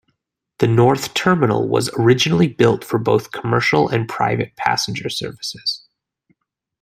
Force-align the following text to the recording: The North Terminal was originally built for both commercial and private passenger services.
The 0.57 0.65
North 0.65 1.13
Terminal 1.13 1.69
was 1.69 1.91
originally 1.95 2.47
built 2.47 2.83
for 2.83 2.97
both 2.97 3.31
commercial 3.31 3.87
and 3.87 4.09
private 4.09 4.55
passenger 4.55 5.09
services. 5.09 5.83